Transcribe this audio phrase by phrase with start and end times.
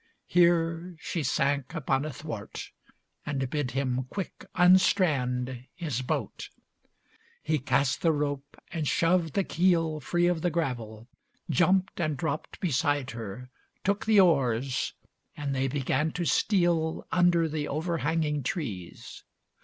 [0.25, 2.71] Here she sank Upon a thwart,
[3.23, 6.49] and bid him quick unstrand LX His boat.
[7.43, 11.07] He cast the rope, and shoved the keel Free of the gravel;
[11.51, 13.51] jumped, and dropped beside Her;
[13.83, 14.95] took the oars,
[15.37, 19.23] and they began to steal Under the overhanging trees.